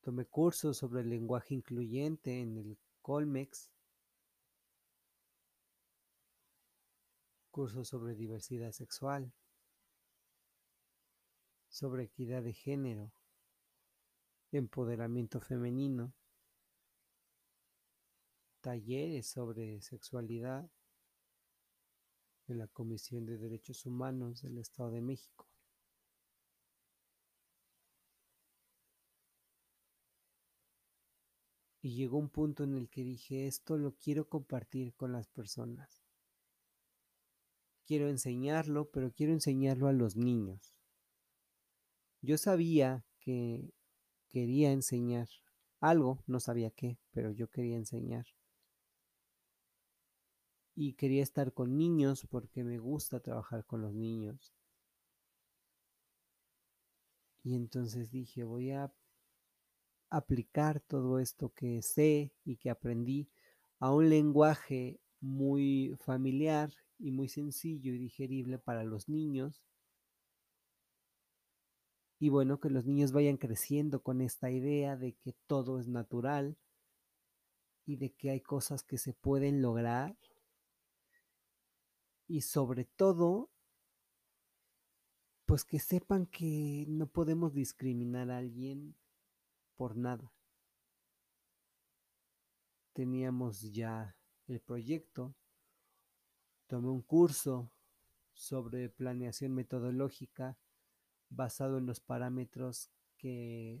tomé 0.00 0.24
cursos 0.24 0.78
sobre 0.78 1.02
el 1.02 1.10
lenguaje 1.10 1.54
incluyente 1.54 2.40
en 2.40 2.56
el 2.56 2.78
Colmex, 3.02 3.70
cursos 7.50 7.88
sobre 7.88 8.14
diversidad 8.14 8.72
sexual, 8.72 9.32
sobre 11.68 12.04
equidad 12.04 12.42
de 12.42 12.52
género, 12.52 13.12
empoderamiento 14.56 15.40
femenino, 15.40 16.14
talleres 18.60 19.28
sobre 19.28 19.80
sexualidad 19.80 20.70
en 22.48 22.58
la 22.58 22.68
Comisión 22.68 23.26
de 23.26 23.38
Derechos 23.38 23.86
Humanos 23.86 24.42
del 24.42 24.58
Estado 24.58 24.90
de 24.90 25.02
México. 25.02 25.48
Y 31.80 31.94
llegó 31.94 32.18
un 32.18 32.28
punto 32.28 32.64
en 32.64 32.74
el 32.74 32.88
que 32.88 33.04
dije, 33.04 33.46
esto 33.46 33.78
lo 33.78 33.94
quiero 33.94 34.28
compartir 34.28 34.94
con 34.94 35.12
las 35.12 35.28
personas. 35.28 36.02
Quiero 37.84 38.08
enseñarlo, 38.08 38.90
pero 38.90 39.12
quiero 39.12 39.32
enseñarlo 39.32 39.86
a 39.86 39.92
los 39.92 40.16
niños. 40.16 40.74
Yo 42.22 42.38
sabía 42.38 43.04
que 43.20 43.72
quería 44.36 44.70
enseñar 44.70 45.30
algo, 45.80 46.22
no 46.26 46.40
sabía 46.40 46.70
qué, 46.70 46.98
pero 47.10 47.30
yo 47.30 47.48
quería 47.48 47.78
enseñar. 47.78 48.26
Y 50.74 50.92
quería 50.92 51.22
estar 51.22 51.54
con 51.54 51.78
niños 51.78 52.26
porque 52.28 52.62
me 52.62 52.78
gusta 52.78 53.20
trabajar 53.20 53.64
con 53.64 53.80
los 53.80 53.94
niños. 53.94 54.52
Y 57.44 57.54
entonces 57.54 58.10
dije, 58.10 58.44
voy 58.44 58.72
a 58.72 58.92
aplicar 60.10 60.80
todo 60.80 61.18
esto 61.18 61.54
que 61.54 61.80
sé 61.80 62.30
y 62.44 62.58
que 62.58 62.68
aprendí 62.68 63.30
a 63.78 63.90
un 63.90 64.10
lenguaje 64.10 65.00
muy 65.18 65.96
familiar 65.98 66.70
y 66.98 67.10
muy 67.10 67.30
sencillo 67.30 67.94
y 67.94 67.98
digerible 67.98 68.58
para 68.58 68.84
los 68.84 69.08
niños. 69.08 69.62
Y 72.18 72.30
bueno, 72.30 72.60
que 72.60 72.70
los 72.70 72.86
niños 72.86 73.12
vayan 73.12 73.36
creciendo 73.36 74.02
con 74.02 74.20
esta 74.20 74.50
idea 74.50 74.96
de 74.96 75.14
que 75.14 75.34
todo 75.46 75.78
es 75.78 75.86
natural 75.86 76.56
y 77.84 77.96
de 77.96 78.12
que 78.12 78.30
hay 78.30 78.40
cosas 78.40 78.82
que 78.82 78.96
se 78.96 79.12
pueden 79.12 79.60
lograr. 79.60 80.16
Y 82.26 82.40
sobre 82.40 82.84
todo, 82.84 83.50
pues 85.44 85.64
que 85.64 85.78
sepan 85.78 86.26
que 86.26 86.86
no 86.88 87.06
podemos 87.06 87.52
discriminar 87.52 88.30
a 88.30 88.38
alguien 88.38 88.96
por 89.76 89.96
nada. 89.96 90.32
Teníamos 92.94 93.60
ya 93.72 94.16
el 94.48 94.60
proyecto, 94.60 95.34
tomé 96.66 96.88
un 96.88 97.02
curso 97.02 97.70
sobre 98.32 98.88
planeación 98.88 99.54
metodológica 99.54 100.58
basado 101.28 101.78
en 101.78 101.86
los 101.86 102.00
parámetros 102.00 102.90
que 103.16 103.80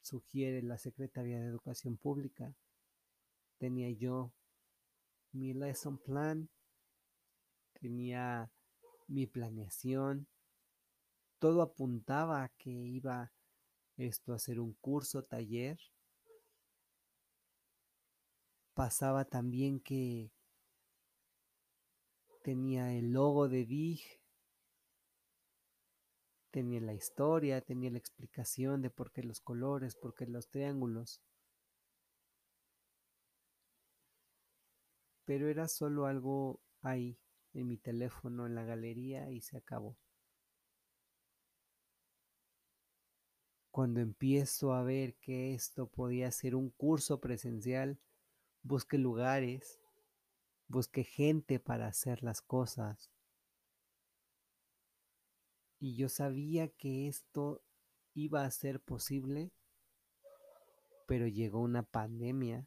sugiere 0.00 0.62
la 0.62 0.78
Secretaría 0.78 1.40
de 1.40 1.46
Educación 1.46 1.96
Pública. 1.96 2.54
Tenía 3.58 3.90
yo 3.90 4.32
mi 5.32 5.52
lesson 5.52 5.98
plan, 5.98 6.48
tenía 7.80 8.50
mi 9.06 9.26
planeación, 9.26 10.26
todo 11.38 11.62
apuntaba 11.62 12.42
a 12.42 12.48
que 12.50 12.70
iba 12.70 13.32
esto 13.96 14.32
a 14.32 14.36
hacer 14.36 14.60
un 14.60 14.74
curso, 14.74 15.22
taller. 15.22 15.78
Pasaba 18.74 19.24
también 19.24 19.80
que 19.80 20.30
tenía 22.42 22.94
el 22.94 23.12
logo 23.12 23.48
de 23.48 23.66
DIG, 23.66 24.17
tenía 26.50 26.80
la 26.80 26.94
historia, 26.94 27.60
tenía 27.60 27.90
la 27.90 27.98
explicación 27.98 28.82
de 28.82 28.90
por 28.90 29.12
qué 29.12 29.22
los 29.22 29.40
colores, 29.40 29.96
por 29.96 30.14
qué 30.14 30.26
los 30.26 30.48
triángulos. 30.48 31.20
Pero 35.24 35.48
era 35.48 35.68
solo 35.68 36.06
algo 36.06 36.60
ahí, 36.82 37.18
en 37.54 37.68
mi 37.68 37.76
teléfono, 37.76 38.46
en 38.46 38.54
la 38.54 38.64
galería 38.64 39.30
y 39.30 39.40
se 39.40 39.56
acabó. 39.56 39.96
Cuando 43.70 44.00
empiezo 44.00 44.72
a 44.72 44.82
ver 44.82 45.14
que 45.16 45.54
esto 45.54 45.86
podía 45.86 46.30
ser 46.32 46.54
un 46.56 46.70
curso 46.70 47.20
presencial, 47.20 47.98
busqué 48.62 48.98
lugares, 48.98 49.78
busqué 50.66 51.04
gente 51.04 51.60
para 51.60 51.86
hacer 51.86 52.22
las 52.22 52.40
cosas. 52.40 53.10
Y 55.80 55.94
yo 55.96 56.08
sabía 56.08 56.68
que 56.68 57.08
esto 57.08 57.62
iba 58.14 58.44
a 58.44 58.50
ser 58.50 58.80
posible, 58.80 59.52
pero 61.06 61.26
llegó 61.26 61.60
una 61.60 61.82
pandemia 61.82 62.66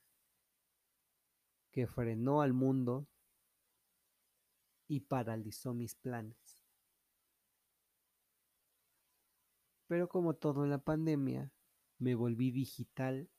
que 1.72 1.88
frenó 1.88 2.42
al 2.42 2.54
mundo 2.54 3.08
y 4.88 5.02
paralizó 5.02 5.74
mis 5.74 5.96
planes. 5.96 6.64
Pero 9.88 10.08
como 10.08 10.34
todo 10.36 10.64
en 10.64 10.70
la 10.70 10.78
pandemia, 10.78 11.52
me 11.98 12.16
volví 12.16 12.52
digital, 12.52 13.30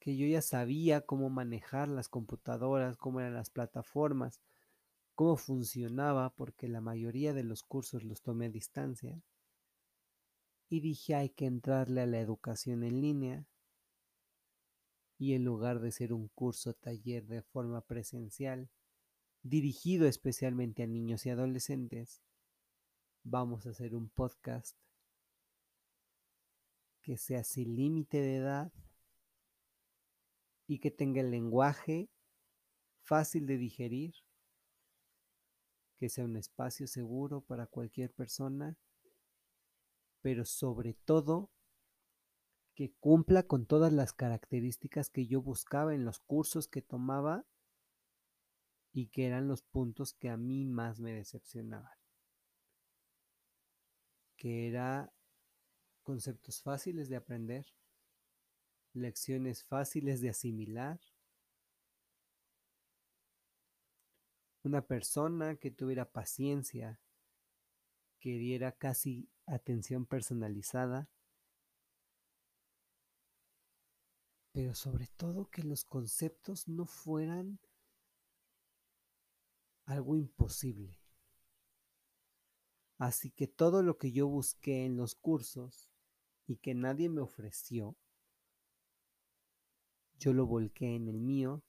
que 0.00 0.16
yo 0.16 0.26
ya 0.26 0.42
sabía 0.42 1.02
cómo 1.02 1.30
manejar 1.30 1.88
las 1.88 2.08
computadoras, 2.08 2.96
cómo 2.96 3.20
eran 3.20 3.34
las 3.34 3.50
plataformas, 3.50 4.40
cómo 5.20 5.36
funcionaba, 5.36 6.30
porque 6.30 6.66
la 6.66 6.80
mayoría 6.80 7.34
de 7.34 7.42
los 7.42 7.62
cursos 7.62 8.04
los 8.04 8.22
tomé 8.22 8.46
a 8.46 8.48
distancia. 8.48 9.22
Y 10.70 10.80
dije, 10.80 11.14
hay 11.14 11.28
que 11.28 11.44
entrarle 11.44 12.00
a 12.00 12.06
la 12.06 12.20
educación 12.20 12.84
en 12.84 13.02
línea. 13.02 13.46
Y 15.18 15.34
en 15.34 15.44
lugar 15.44 15.80
de 15.80 15.92
ser 15.92 16.14
un 16.14 16.28
curso 16.28 16.72
taller 16.72 17.26
de 17.26 17.42
forma 17.42 17.82
presencial, 17.82 18.70
dirigido 19.42 20.08
especialmente 20.08 20.84
a 20.84 20.86
niños 20.86 21.26
y 21.26 21.28
adolescentes, 21.28 22.22
vamos 23.22 23.66
a 23.66 23.70
hacer 23.72 23.94
un 23.94 24.08
podcast 24.08 24.78
que 27.02 27.18
sea 27.18 27.44
sin 27.44 27.76
límite 27.76 28.22
de 28.22 28.36
edad 28.36 28.72
y 30.66 30.78
que 30.78 30.90
tenga 30.90 31.20
el 31.20 31.30
lenguaje 31.30 32.08
fácil 33.02 33.44
de 33.44 33.58
digerir, 33.58 34.14
que 36.00 36.08
sea 36.08 36.24
un 36.24 36.38
espacio 36.38 36.86
seguro 36.86 37.42
para 37.42 37.66
cualquier 37.66 38.10
persona, 38.10 38.74
pero 40.22 40.46
sobre 40.46 40.94
todo 40.94 41.50
que 42.74 42.94
cumpla 43.00 43.42
con 43.42 43.66
todas 43.66 43.92
las 43.92 44.14
características 44.14 45.10
que 45.10 45.26
yo 45.26 45.42
buscaba 45.42 45.94
en 45.94 46.06
los 46.06 46.18
cursos 46.18 46.68
que 46.68 46.80
tomaba 46.80 47.44
y 48.94 49.08
que 49.08 49.26
eran 49.26 49.46
los 49.46 49.60
puntos 49.60 50.14
que 50.14 50.30
a 50.30 50.38
mí 50.38 50.64
más 50.64 51.00
me 51.00 51.12
decepcionaban. 51.12 51.92
Que 54.36 54.68
era 54.68 55.12
conceptos 56.02 56.62
fáciles 56.62 57.10
de 57.10 57.16
aprender, 57.16 57.66
lecciones 58.94 59.64
fáciles 59.64 60.22
de 60.22 60.30
asimilar, 60.30 60.98
una 64.62 64.86
persona 64.86 65.56
que 65.56 65.70
tuviera 65.70 66.10
paciencia, 66.10 67.00
que 68.18 68.36
diera 68.36 68.72
casi 68.72 69.28
atención 69.46 70.06
personalizada, 70.06 71.08
pero 74.52 74.74
sobre 74.74 75.06
todo 75.06 75.48
que 75.50 75.62
los 75.62 75.84
conceptos 75.84 76.68
no 76.68 76.86
fueran 76.86 77.60
algo 79.86 80.16
imposible. 80.16 80.98
Así 82.98 83.30
que 83.30 83.46
todo 83.46 83.82
lo 83.82 83.96
que 83.96 84.12
yo 84.12 84.28
busqué 84.28 84.84
en 84.84 84.96
los 84.96 85.14
cursos 85.14 85.88
y 86.46 86.56
que 86.56 86.74
nadie 86.74 87.08
me 87.08 87.22
ofreció, 87.22 87.96
yo 90.18 90.34
lo 90.34 90.46
volqué 90.46 90.94
en 90.94 91.08
el 91.08 91.18
mío 91.18 91.62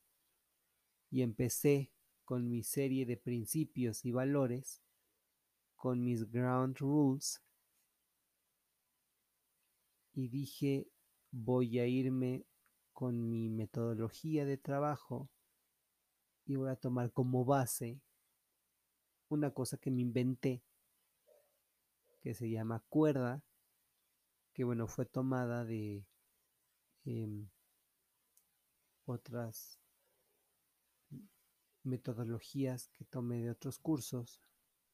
y 1.09 1.21
empecé 1.21 1.93
con 2.31 2.47
mi 2.47 2.63
serie 2.63 3.05
de 3.05 3.17
principios 3.17 4.05
y 4.05 4.13
valores, 4.13 4.81
con 5.75 6.01
mis 6.01 6.31
ground 6.31 6.77
rules, 6.77 7.43
y 10.13 10.29
dije, 10.29 10.87
voy 11.29 11.79
a 11.79 11.87
irme 11.87 12.45
con 12.93 13.29
mi 13.29 13.49
metodología 13.49 14.45
de 14.45 14.55
trabajo 14.55 15.29
y 16.45 16.55
voy 16.55 16.69
a 16.69 16.77
tomar 16.77 17.11
como 17.11 17.43
base 17.43 17.99
una 19.27 19.51
cosa 19.51 19.75
que 19.75 19.91
me 19.91 19.99
inventé 19.99 20.63
que 22.21 22.33
se 22.33 22.49
llama 22.49 22.81
cuerda, 22.87 23.43
que 24.53 24.63
bueno, 24.63 24.87
fue 24.87 25.05
tomada 25.05 25.65
de 25.65 26.05
em, 27.03 27.49
otras 29.03 29.80
metodologías 31.83 32.89
que 32.89 33.05
tomé 33.05 33.41
de 33.41 33.51
otros 33.51 33.79
cursos, 33.79 34.41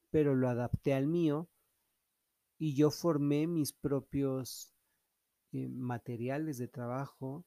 pero 0.10 0.36
lo 0.36 0.50
adapté 0.50 0.94
al 0.94 1.08
mío 1.08 1.50
y 2.58 2.76
yo 2.76 2.92
formé 2.92 3.48
mis 3.48 3.74
propios 3.74 4.74
eh, 5.52 5.68
materiales 5.70 6.58
de 6.58 6.68
trabajo. 6.68 7.46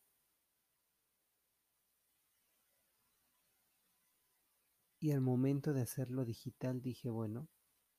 Y 5.01 5.13
al 5.13 5.21
momento 5.21 5.73
de 5.73 5.81
hacerlo 5.83 6.25
digital 6.25 6.83
dije, 6.83 7.09
bueno, 7.09 7.49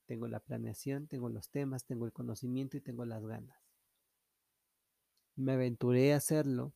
tengo 0.05 0.27
la 0.27 0.39
planeación, 0.39 1.07
tengo 1.07 1.29
los 1.29 1.49
temas, 1.49 1.85
tengo 1.85 2.05
el 2.05 2.13
conocimiento 2.13 2.77
y 2.77 2.81
tengo 2.81 3.05
las 3.05 3.25
ganas. 3.25 3.57
Me 5.35 5.53
aventuré 5.53 6.13
a 6.13 6.17
hacerlo. 6.17 6.73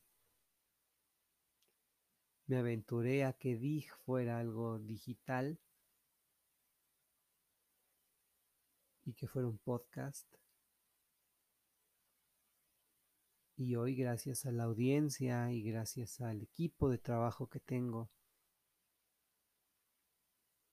Me 2.46 2.58
aventuré 2.58 3.24
a 3.24 3.32
que 3.32 3.56
DIG 3.56 3.90
fuera 4.04 4.38
algo 4.38 4.78
digital 4.78 5.58
y 9.04 9.14
que 9.14 9.26
fuera 9.26 9.48
un 9.48 9.58
podcast. 9.58 10.26
Y 13.56 13.74
hoy, 13.74 13.96
gracias 13.96 14.46
a 14.46 14.52
la 14.52 14.64
audiencia 14.64 15.50
y 15.50 15.62
gracias 15.62 16.20
al 16.20 16.42
equipo 16.42 16.90
de 16.90 16.98
trabajo 16.98 17.48
que 17.48 17.58
tengo, 17.58 18.10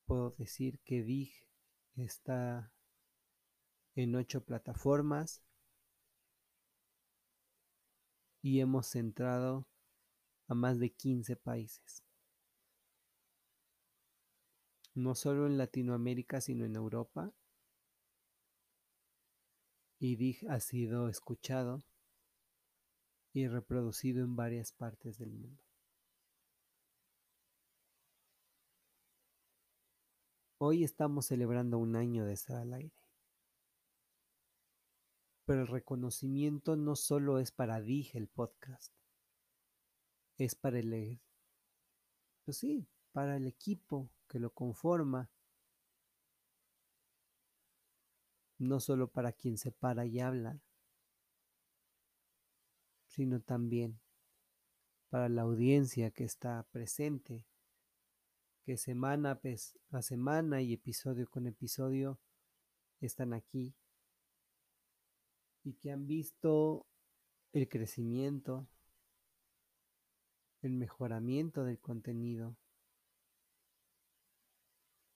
puedo 0.05 0.31
decir 0.31 0.79
que 0.83 1.01
DIG 1.01 1.31
está 1.95 2.71
en 3.95 4.15
ocho 4.15 4.43
plataformas 4.43 5.41
y 8.41 8.59
hemos 8.59 8.95
entrado 8.95 9.65
a 10.47 10.53
más 10.53 10.79
de 10.79 10.91
15 10.91 11.35
países. 11.35 12.03
No 14.95 15.15
solo 15.15 15.47
en 15.47 15.57
Latinoamérica, 15.57 16.41
sino 16.41 16.65
en 16.65 16.75
Europa. 16.75 17.33
Y 19.99 20.17
DIG 20.17 20.49
ha 20.49 20.59
sido 20.59 21.07
escuchado 21.07 21.83
y 23.33 23.47
reproducido 23.47 24.23
en 24.23 24.35
varias 24.35 24.71
partes 24.71 25.17
del 25.17 25.31
mundo. 25.31 25.63
Hoy 30.59 30.83
estamos 30.83 31.25
celebrando 31.25 31.77
un 31.77 31.95
año 31.95 32.25
de 32.25 32.33
estar 32.33 32.57
al 32.57 32.73
aire. 32.73 32.95
Pero 35.45 35.61
el 35.61 35.67
reconocimiento 35.67 36.75
no 36.75 36.95
solo 36.95 37.39
es 37.39 37.51
para 37.51 37.81
Dije 37.81 38.17
el 38.17 38.27
podcast, 38.27 38.93
es 40.37 40.55
para 40.55 40.79
el, 40.79 41.19
pues 42.45 42.57
sí, 42.57 42.87
para 43.11 43.37
el 43.37 43.47
equipo 43.47 44.09
que 44.27 44.39
lo 44.39 44.51
conforma, 44.51 45.29
no 48.57 48.79
solo 48.79 49.07
para 49.07 49.31
quien 49.31 49.57
se 49.57 49.71
para 49.71 50.05
y 50.05 50.19
habla, 50.19 50.59
sino 53.07 53.39
también 53.41 53.99
para 55.09 55.29
la 55.29 55.43
audiencia 55.43 56.09
que 56.09 56.23
está 56.23 56.65
presente, 56.71 57.45
que 58.63 58.77
semana 58.77 59.39
a 59.91 60.01
semana 60.01 60.61
y 60.61 60.73
episodio 60.73 61.29
con 61.29 61.45
episodio 61.45 62.19
están 63.01 63.33
aquí 63.33 63.75
y 65.63 65.73
que 65.73 65.91
han 65.91 66.07
visto 66.07 66.87
el 67.51 67.69
crecimiento, 67.69 68.67
el 70.63 70.73
mejoramiento 70.73 71.65
del 71.65 71.79
contenido 71.79 72.55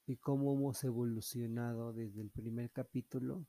y 0.06 0.16
cómo 0.16 0.54
hemos 0.54 0.84
evolucionado 0.84 1.92
desde 1.92 2.20
el 2.20 2.30
primer 2.30 2.70
capítulo 2.70 3.46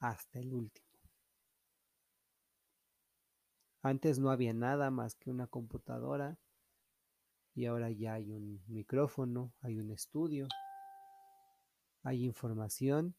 hasta 0.00 0.38
el 0.38 0.54
último. 0.54 0.88
Antes 3.82 4.18
no 4.18 4.30
había 4.30 4.54
nada 4.54 4.90
más 4.90 5.14
que 5.14 5.30
una 5.30 5.46
computadora 5.46 6.38
y 7.54 7.66
ahora 7.66 7.90
ya 7.90 8.14
hay 8.14 8.30
un 8.32 8.62
micrófono, 8.68 9.52
hay 9.60 9.78
un 9.78 9.90
estudio, 9.90 10.48
hay 12.02 12.24
información, 12.24 13.14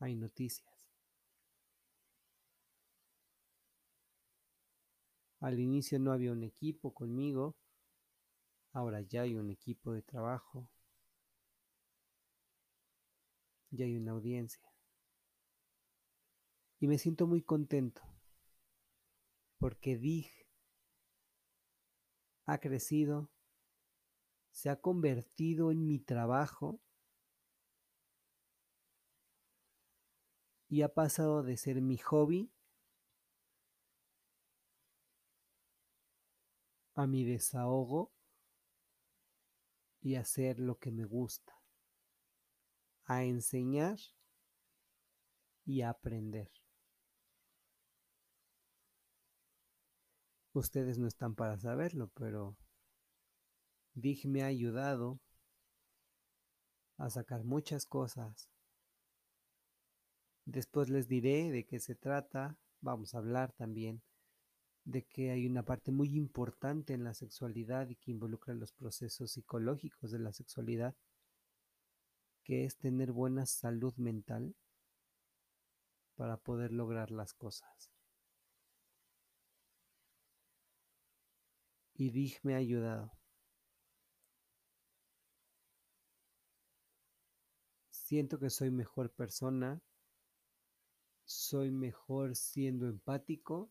hay 0.00 0.16
noticias. 0.16 0.73
Al 5.44 5.60
inicio 5.60 5.98
no 5.98 6.10
había 6.10 6.32
un 6.32 6.42
equipo 6.42 6.94
conmigo, 6.94 7.54
ahora 8.72 9.02
ya 9.02 9.20
hay 9.20 9.34
un 9.34 9.50
equipo 9.50 9.92
de 9.92 10.00
trabajo, 10.00 10.70
ya 13.70 13.84
hay 13.84 13.94
una 13.98 14.12
audiencia. 14.12 14.66
Y 16.80 16.86
me 16.86 16.96
siento 16.96 17.26
muy 17.26 17.42
contento 17.42 18.00
porque 19.58 19.98
DIG 19.98 20.30
ha 22.46 22.56
crecido, 22.56 23.30
se 24.50 24.70
ha 24.70 24.80
convertido 24.80 25.72
en 25.72 25.86
mi 25.86 25.98
trabajo 25.98 26.80
y 30.70 30.80
ha 30.80 30.94
pasado 30.94 31.42
de 31.42 31.58
ser 31.58 31.82
mi 31.82 31.98
hobby 31.98 32.53
a 36.94 37.06
mi 37.06 37.24
desahogo 37.24 38.12
y 40.00 40.16
hacer 40.16 40.60
lo 40.60 40.78
que 40.78 40.90
me 40.90 41.04
gusta, 41.04 41.52
a 43.04 43.24
enseñar 43.24 43.98
y 45.64 45.80
a 45.80 45.90
aprender. 45.90 46.50
Ustedes 50.52 50.98
no 50.98 51.08
están 51.08 51.34
para 51.34 51.58
saberlo, 51.58 52.12
pero 52.14 52.56
Dig 53.94 54.26
me 54.26 54.42
ha 54.42 54.46
ayudado 54.46 55.20
a 56.96 57.10
sacar 57.10 57.44
muchas 57.44 57.86
cosas. 57.86 58.48
Después 60.44 60.90
les 60.90 61.08
diré 61.08 61.50
de 61.50 61.64
qué 61.64 61.80
se 61.80 61.94
trata. 61.94 62.56
Vamos 62.80 63.14
a 63.14 63.18
hablar 63.18 63.52
también 63.52 64.02
de 64.84 65.04
que 65.04 65.30
hay 65.30 65.46
una 65.46 65.64
parte 65.64 65.90
muy 65.90 66.16
importante 66.16 66.94
en 66.94 67.04
la 67.04 67.14
sexualidad 67.14 67.88
y 67.88 67.96
que 67.96 68.10
involucra 68.10 68.54
los 68.54 68.72
procesos 68.72 69.32
psicológicos 69.32 70.10
de 70.10 70.18
la 70.18 70.32
sexualidad, 70.32 70.94
que 72.42 72.64
es 72.64 72.76
tener 72.76 73.12
buena 73.12 73.46
salud 73.46 73.94
mental 73.96 74.54
para 76.16 76.36
poder 76.36 76.72
lograr 76.72 77.10
las 77.10 77.32
cosas. 77.34 77.94
y 81.96 82.10
Dig 82.10 82.38
me 82.42 82.54
ha 82.54 82.58
ayudado. 82.58 83.12
Siento 87.90 88.38
que 88.38 88.50
soy 88.50 88.70
mejor 88.70 89.10
persona, 89.10 89.80
soy 91.24 91.70
mejor 91.70 92.36
siendo 92.36 92.86
empático 92.86 93.70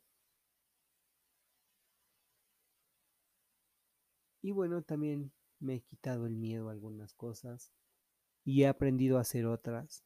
y 4.44 4.52
bueno, 4.52 4.84
también 4.84 5.32
me 5.60 5.76
he 5.76 5.82
quitado 5.82 6.28
el 6.28 6.36
miedo 6.36 6.68
a 6.68 6.74
algunas 6.74 7.14
cosas 7.14 7.72
y 8.44 8.64
he 8.64 8.68
aprendido 8.68 9.18
a 9.18 9.22
hacer 9.22 9.46
otras. 9.46 10.04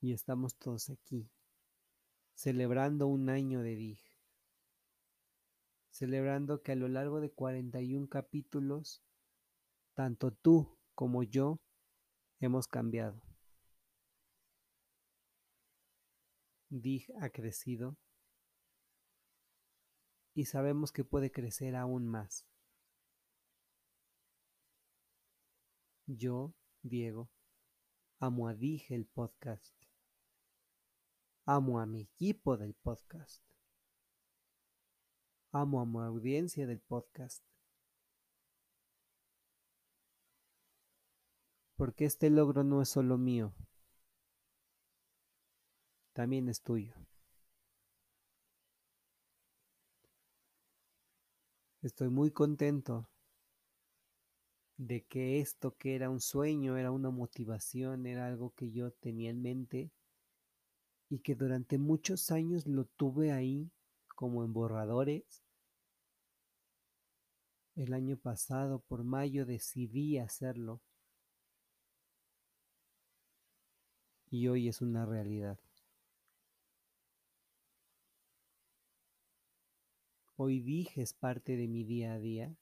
Y 0.00 0.14
estamos 0.14 0.56
todos 0.56 0.88
aquí 0.88 1.30
celebrando 2.32 3.06
un 3.06 3.28
año 3.28 3.60
de 3.60 3.76
DIG, 3.76 4.00
celebrando 5.90 6.62
que 6.62 6.72
a 6.72 6.76
lo 6.76 6.88
largo 6.88 7.20
de 7.20 7.30
41 7.30 8.08
capítulos, 8.08 9.02
tanto 9.92 10.32
tú 10.32 10.78
como 10.94 11.22
yo 11.22 11.60
hemos 12.38 12.66
cambiado. 12.66 13.20
DIG 16.70 17.12
ha 17.20 17.28
crecido 17.28 17.98
y 20.40 20.46
sabemos 20.46 20.90
que 20.90 21.04
puede 21.04 21.30
crecer 21.30 21.76
aún 21.76 22.08
más. 22.08 22.46
Yo, 26.06 26.54
Diego, 26.80 27.28
Amo 28.20 28.48
a 28.48 28.54
Dije 28.54 28.94
el 28.94 29.04
podcast. 29.04 29.74
Amo 31.44 31.78
a 31.78 31.84
mi 31.84 32.00
equipo 32.00 32.56
del 32.56 32.72
podcast. 32.72 33.44
Amo 35.52 35.82
a 35.82 35.84
mi 35.84 35.98
audiencia 35.98 36.66
del 36.66 36.80
podcast. 36.80 37.44
Porque 41.76 42.06
este 42.06 42.30
logro 42.30 42.64
no 42.64 42.80
es 42.80 42.88
solo 42.88 43.18
mío, 43.18 43.52
también 46.14 46.48
es 46.48 46.62
tuyo. 46.62 46.94
Estoy 51.82 52.10
muy 52.10 52.30
contento 52.30 53.08
de 54.76 55.02
que 55.06 55.40
esto 55.40 55.76
que 55.78 55.94
era 55.94 56.10
un 56.10 56.20
sueño, 56.20 56.76
era 56.76 56.90
una 56.90 57.10
motivación, 57.10 58.04
era 58.04 58.26
algo 58.26 58.52
que 58.54 58.70
yo 58.70 58.90
tenía 58.92 59.30
en 59.30 59.40
mente 59.40 59.90
y 61.08 61.20
que 61.20 61.34
durante 61.34 61.78
muchos 61.78 62.30
años 62.30 62.66
lo 62.66 62.84
tuve 62.84 63.32
ahí 63.32 63.70
como 64.14 64.44
en 64.44 64.52
borradores. 64.52 65.42
El 67.76 67.94
año 67.94 68.18
pasado, 68.18 68.80
por 68.80 69.02
mayo, 69.02 69.46
decidí 69.46 70.18
hacerlo 70.18 70.82
y 74.30 74.48
hoy 74.48 74.68
es 74.68 74.82
una 74.82 75.06
realidad. 75.06 75.58
Hoy 80.42 80.60
dije 80.60 81.02
es 81.02 81.12
parte 81.12 81.54
de 81.54 81.68
mi 81.68 81.84
día 81.84 82.14
a 82.14 82.18
día 82.18 82.56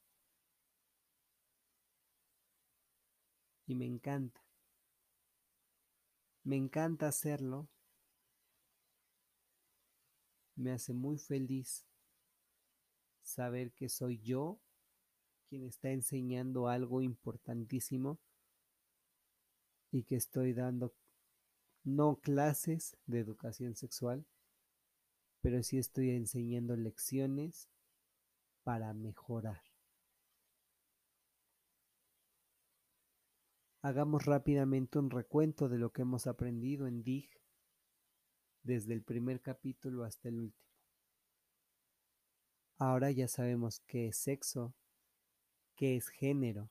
y 3.69 3.77
me 3.77 3.87
encanta. 3.87 4.45
Me 6.43 6.57
encanta 6.57 7.07
hacerlo. 7.07 7.69
Me 10.57 10.73
hace 10.73 10.93
muy 10.93 11.19
feliz 11.19 11.87
saber 13.23 13.71
que 13.71 13.89
soy 13.89 14.19
yo 14.23 14.59
quien 15.49 15.63
está 15.63 15.91
enseñando 15.91 16.67
algo 16.67 17.01
importantísimo 17.01 18.19
y 19.93 20.03
que 20.03 20.17
estoy 20.17 20.53
dando 20.53 20.97
no 21.85 22.17
clases 22.17 22.97
de 23.07 23.21
educación 23.21 23.77
sexual, 23.77 24.27
pero 25.41 25.63
sí 25.63 25.79
estoy 25.79 26.11
enseñando 26.11 26.77
lecciones 26.77 27.69
para 28.65 28.93
mejorar. 28.93 29.63
Hagamos 33.81 34.27
rápidamente 34.27 34.99
un 34.99 35.11
recuento 35.11 35.69
de 35.69 35.79
lo 35.79 35.93
que 35.93 36.03
hemos 36.03 36.27
aprendido 36.27 36.87
en 36.87 37.03
DIG 37.03 37.31
desde 38.63 38.93
el 38.93 39.03
primer 39.03 39.41
capítulo 39.41 40.05
hasta 40.05 40.29
el 40.29 40.41
último. 40.41 40.69
Ahora 42.77 43.11
ya 43.11 43.29
sabemos 43.29 43.81
qué 43.87 44.09
es 44.09 44.17
sexo, 44.19 44.75
qué 45.75 45.97
es 45.97 46.09
género, 46.09 46.71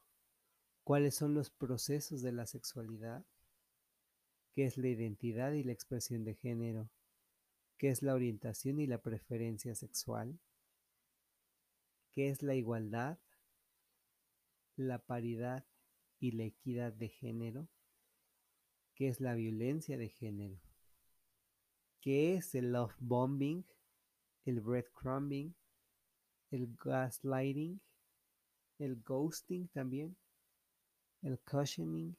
cuáles 0.84 1.15
son 1.15 1.34
los 1.34 1.49
procesos 1.49 2.21
de 2.21 2.32
la 2.34 2.45
sexualidad, 2.45 3.25
qué 4.53 4.65
es 4.65 4.77
la 4.77 4.88
identidad 4.88 5.53
y 5.53 5.63
la 5.63 5.71
expresión 5.71 6.23
de 6.23 6.36
género, 6.36 6.89
qué 7.78 7.90
es 7.90 8.02
la 8.02 8.13
orientación 8.13 8.80
y 8.80 8.88
la 8.88 9.02
preferencia 9.02 9.76
sexual, 9.76 10.40
qué 12.12 12.30
es 12.30 12.42
la 12.42 12.56
igualdad, 12.56 13.20
la 14.76 15.00
paridad 15.00 15.66
y 16.20 16.32
la 16.32 16.44
equidad 16.44 16.94
de 16.94 17.10
género, 17.10 17.68
qué 18.96 19.08
es 19.10 19.20
la 19.20 19.36
violencia 19.36 19.98
de 19.98 20.10
género, 20.10 20.60
qué 22.02 22.36
es 22.36 22.56
el 22.56 22.72
love 22.72 22.96
bombing, 23.00 23.66
el 24.46 24.62
breadcrumbing, 24.62 25.56
el 26.52 26.76
gaslighting, 26.76 27.80
el 28.80 29.02
ghosting 29.02 29.68
también, 29.70 30.16
el 31.22 31.40
cushioning, 31.40 32.16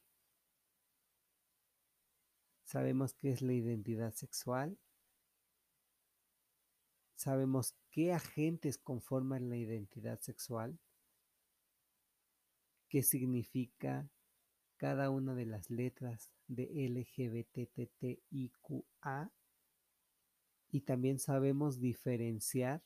Sabemos 2.68 3.14
qué 3.14 3.31
es 3.31 3.40
la 3.40 3.55
identidad 3.55 4.12
sexual. 4.12 4.77
Sabemos 7.18 7.74
qué 7.90 8.12
agentes 8.12 8.78
conforman 8.78 9.50
la 9.50 9.57
identidad 9.57 10.20
sexual. 10.20 10.78
Qué 12.88 13.02
significa 13.02 14.09
cada 14.76 15.11
una 15.11 15.35
de 15.35 15.44
las 15.44 15.68
letras 15.68 16.31
de 16.46 16.70
LGBTTIQA. 16.88 18.22
Y 20.70 20.83
también 20.83 21.18
sabemos 21.18 21.81
diferenciar 21.81 22.85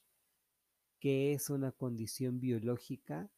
qué 0.98 1.34
es 1.34 1.50
una 1.50 1.70
condición 1.70 2.40
biológica, 2.40 3.30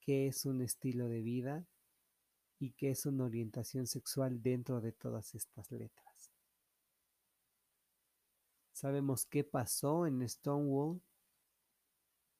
qué 0.00 0.26
es 0.26 0.46
un 0.46 0.62
estilo 0.62 1.08
de 1.08 1.22
vida 1.22 1.64
y 2.58 2.72
qué 2.72 2.90
es 2.90 3.06
una 3.06 3.26
orientación 3.26 3.86
sexual 3.86 4.42
dentro 4.42 4.80
de 4.80 4.90
todas 4.90 5.36
estas 5.36 5.70
letras. 5.70 6.09
Sabemos 8.80 9.26
qué 9.26 9.44
pasó 9.44 10.06
en 10.06 10.26
Stonewall, 10.26 11.02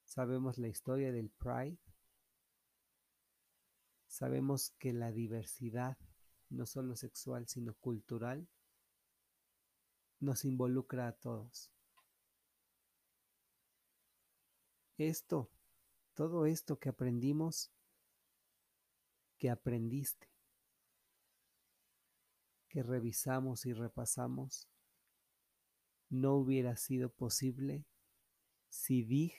sabemos 0.05 0.57
la 0.57 0.69
historia 0.69 1.13
del 1.13 1.29
Pride, 1.29 1.77
sabemos 4.07 4.71
que 4.79 4.95
la 4.95 5.13
diversidad, 5.13 5.99
no 6.49 6.65
solo 6.65 6.97
sexual, 6.97 7.47
sino 7.47 7.75
cultural, 7.75 8.49
nos 10.19 10.47
involucra 10.47 11.09
a 11.09 11.13
todos. 11.13 11.71
Esto, 14.97 15.51
todo 16.15 16.47
esto 16.47 16.79
que 16.79 16.89
aprendimos, 16.89 17.71
que 19.37 19.51
aprendiste, 19.51 20.27
que 22.71 22.83
revisamos 22.83 23.67
y 23.67 23.75
repasamos, 23.75 24.71
no 26.11 26.35
hubiera 26.35 26.77
sido 26.77 27.09
posible 27.09 27.87
si 28.69 29.05
DIG 29.05 29.33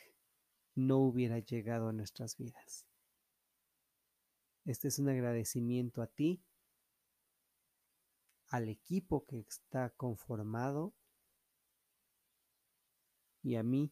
no 0.74 0.98
hubiera 1.00 1.40
llegado 1.40 1.90
a 1.90 1.94
nuestras 1.94 2.38
vidas. 2.38 2.88
Este 4.66 4.88
es 4.88 5.00
un 5.00 5.10
agradecimiento 5.10 6.02
a 6.02 6.08
ti, 6.08 6.42
al 8.48 8.70
equipo 8.70 9.26
que 9.26 9.40
está 9.40 9.90
conformado 9.92 10.94
y 13.42 13.56
a 13.56 13.64
mí 13.64 13.92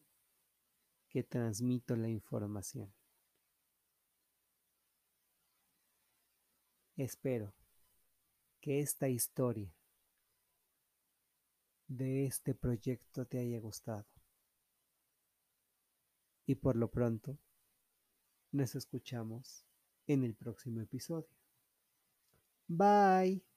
que 1.08 1.22
transmito 1.22 1.96
la 1.96 2.08
información. 2.08 2.94
Espero 6.96 7.54
que 8.60 8.80
esta 8.80 9.08
historia 9.08 9.74
de 11.90 12.24
este 12.24 12.54
proyecto 12.54 13.26
te 13.26 13.40
haya 13.40 13.58
gustado. 13.58 14.06
Y 16.46 16.54
por 16.54 16.76
lo 16.76 16.88
pronto, 16.88 17.36
nos 18.52 18.74
escuchamos 18.76 19.64
en 20.06 20.24
el 20.24 20.34
próximo 20.34 20.80
episodio. 20.80 21.28
Bye. 22.68 23.49